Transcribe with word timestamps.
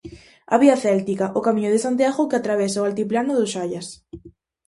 A 0.53 0.55
Vía 0.61 0.77
Céltica, 0.85 1.25
o 1.39 1.43
camiño 1.47 1.69
de 1.73 1.83
Santiago 1.85 2.27
que 2.29 2.37
atravesa 2.39 2.83
o 2.83 2.87
altiplano 2.89 3.33
do 3.35 3.45
Xallas. 3.53 3.87